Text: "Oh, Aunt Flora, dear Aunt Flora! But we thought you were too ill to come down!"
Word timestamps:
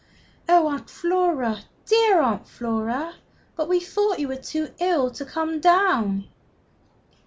"Oh, 0.49 0.65
Aunt 0.67 0.89
Flora, 0.89 1.59
dear 1.85 2.21
Aunt 2.23 2.47
Flora! 2.47 3.13
But 3.55 3.69
we 3.69 3.79
thought 3.79 4.17
you 4.19 4.29
were 4.29 4.35
too 4.35 4.73
ill 4.79 5.11
to 5.11 5.23
come 5.25 5.59
down!" 5.59 6.27